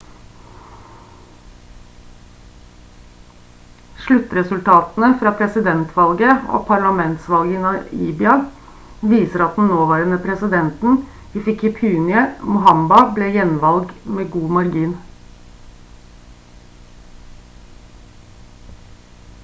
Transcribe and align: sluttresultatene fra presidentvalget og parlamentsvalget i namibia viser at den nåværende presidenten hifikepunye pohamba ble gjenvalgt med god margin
sluttresultatene 4.05 5.09
fra 5.19 5.33
presidentvalget 5.41 6.47
og 6.55 6.63
parlamentsvalget 6.71 7.53
i 7.59 7.61
namibia 7.65 8.33
viser 9.13 9.45
at 9.49 9.59
den 9.61 9.69
nåværende 9.73 10.19
presidenten 10.25 10.97
hifikepunye 11.35 12.25
pohamba 12.47 13.03
ble 13.19 13.29
gjenvalgt 13.39 13.93
med 14.19 14.35
god 14.39 14.57
margin 14.59 14.97